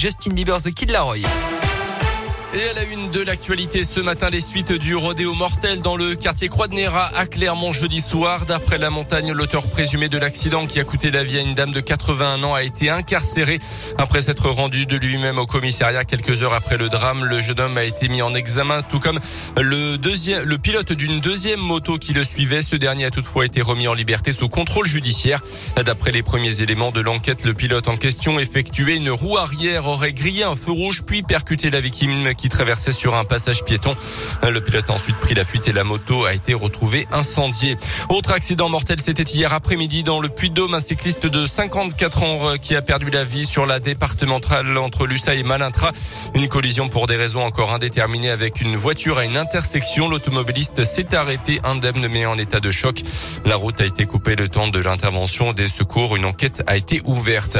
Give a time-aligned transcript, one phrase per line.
[0.00, 1.57] Justin Bieber, The Kid Laroi.
[2.54, 6.14] Et à la une de l'actualité ce matin, les suites du rodéo mortel dans le
[6.14, 8.46] quartier Croix de Néra à Clermont jeudi soir.
[8.46, 11.72] D'après la montagne, l'auteur présumé de l'accident qui a coûté la vie à une dame
[11.72, 13.60] de 81 ans a été incarcéré
[13.98, 17.22] après s'être rendu de lui-même au commissariat quelques heures après le drame.
[17.26, 19.20] Le jeune homme a été mis en examen, tout comme
[19.58, 22.62] le deuxième, le pilote d'une deuxième moto qui le suivait.
[22.62, 25.42] Ce dernier a toutefois été remis en liberté sous contrôle judiciaire.
[25.84, 30.14] D'après les premiers éléments de l'enquête, le pilote en question effectuait une roue arrière, aurait
[30.14, 33.94] grillé un feu rouge puis percuté la victime qui traversait sur un passage piéton.
[34.42, 37.76] Le pilote a ensuite pris la fuite et la moto a été retrouvée incendiée.
[38.08, 42.56] Autre accident mortel, c'était hier après-midi dans le Puy-de-Dôme, un cycliste de 54 ans euh,
[42.56, 45.92] qui a perdu la vie sur la départementale entre Lussa et Malintra.
[46.34, 50.08] Une collision pour des raisons encore indéterminées avec une voiture à une intersection.
[50.08, 53.02] L'automobiliste s'est arrêté indemne mais en état de choc.
[53.44, 56.16] La route a été coupée le temps de l'intervention des secours.
[56.16, 57.58] Une enquête a été ouverte.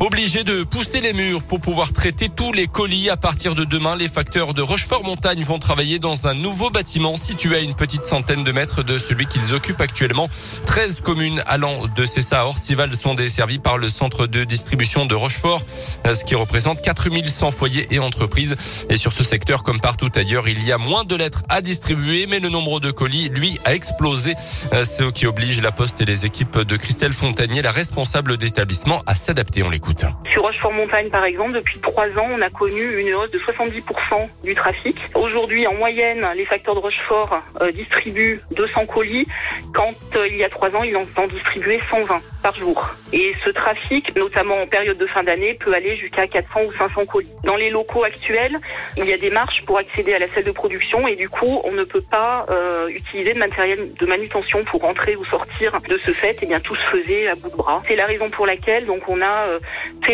[0.00, 3.96] Obligé de pousser les murs pour pouvoir traiter tous les colis à partir de demain,
[3.96, 8.42] les facteurs de Rochefort-Montagne vont travailler dans un nouveau bâtiment situé à une petite centaine
[8.42, 10.28] de mètres de celui qu'ils occupent actuellement.
[10.66, 15.14] 13 communes allant de Cessa à Orcival sont desservies par le centre de distribution de
[15.14, 15.60] Rochefort,
[16.04, 18.56] ce qui représente 4100 foyers et entreprises.
[18.90, 22.26] Et sur ce secteur, comme partout ailleurs, il y a moins de lettres à distribuer,
[22.26, 24.34] mais le nombre de colis, lui, a explosé,
[24.72, 29.14] ce qui oblige la Poste et les équipes de Christelle Fontanier, la responsable d'établissement, à
[29.14, 29.62] s'adapter.
[29.62, 30.06] On l'écoute.
[30.32, 34.07] Sur Rochefort-Montagne, par exemple, depuis trois ans, on a connu une hausse de 70%
[34.44, 34.96] du trafic.
[35.14, 39.26] Aujourd'hui, en moyenne, les facteurs de Rochefort euh, distribuent 200 colis,
[39.74, 42.88] quand euh, il y a trois ans, ils en ont distribué 120 par jour.
[43.12, 47.06] Et ce trafic, notamment en période de fin d'année, peut aller jusqu'à 400 ou 500
[47.06, 47.28] colis.
[47.44, 48.58] Dans les locaux actuels,
[48.96, 51.60] il y a des marches pour accéder à la salle de production et du coup,
[51.64, 55.78] on ne peut pas euh, utiliser de matériel de manutention pour entrer ou sortir.
[55.88, 57.82] De ce fait, eh bien, tout se faisait à bout de bras.
[57.86, 59.58] C'est la raison pour laquelle donc on a euh,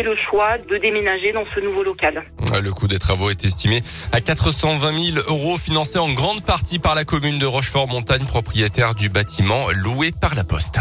[0.03, 2.23] le choix de déménager dans ce nouveau local.
[2.61, 6.95] Le coût des travaux est estimé à 420 000 euros, financé en grande partie par
[6.95, 10.79] la commune de Rochefort-Montagne, propriétaire du bâtiment loué par la Poste.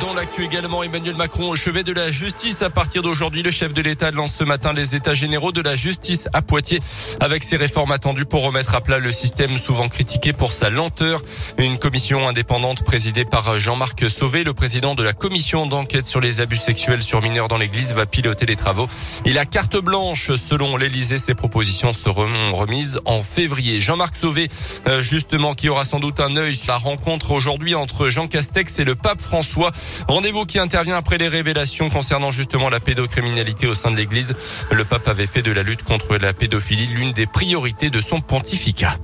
[0.00, 2.60] Dans l'actu également, Emmanuel Macron au chevet de la justice.
[2.62, 5.76] À partir d'aujourd'hui, le chef de l'État lance ce matin les états généraux de la
[5.76, 6.80] justice à Poitiers
[7.20, 11.22] avec ses réformes attendues pour remettre à plat le système souvent critiqué pour sa lenteur.
[11.56, 16.40] Une commission indépendante présidée par Jean-Marc Sauvé, le président de la commission d'enquête sur les
[16.40, 18.88] abus sexuels sur mineurs dans l'église, va piloter les travaux.
[19.24, 21.18] Il a carte blanche selon l'Élysée.
[21.18, 23.80] Ses propositions seront remises en février.
[23.80, 24.48] Jean-Marc Sauvé,
[24.88, 28.80] euh, justement, qui aura sans doute un œil sur la rencontre aujourd'hui entre Jean Castex
[28.80, 29.70] et le pape François.
[30.08, 34.34] Rendez-vous qui intervient après les révélations concernant justement la pédocriminalité au sein de l'Église.
[34.70, 38.20] Le pape avait fait de la lutte contre la pédophilie l'une des priorités de son
[38.20, 38.96] pontificat.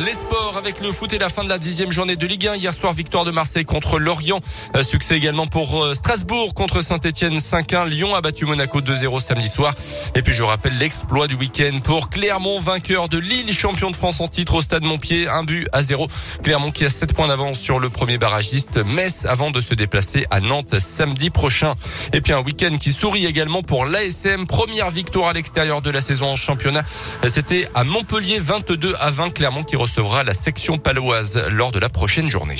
[0.00, 2.56] Les sports avec le foot et la fin de la dixième journée de Ligue 1.
[2.56, 4.40] Hier soir, victoire de Marseille contre Lorient.
[4.74, 7.86] Euh, succès également pour euh, Strasbourg contre Saint-Etienne 5-1.
[7.86, 9.72] Lyon a battu Monaco 2-0 samedi soir.
[10.16, 14.20] Et puis je rappelle l'exploit du week-end pour Clermont, vainqueur de Lille, champion de France
[14.20, 15.28] en titre au stade Montpied.
[15.28, 16.08] Un but à zéro.
[16.42, 20.26] Clermont qui a 7 points d'avance sur le premier barragiste Metz avant de se déplacer
[20.30, 21.74] à Nantes samedi prochain.
[22.12, 24.48] Et puis un week-end qui sourit également pour l'ASM.
[24.48, 26.82] Première victoire à l'extérieur de la saison en championnat.
[27.28, 31.90] C'était à Montpellier 22 à 20 Clermont qui recevra la section paloise lors de la
[31.90, 32.56] prochaine journée.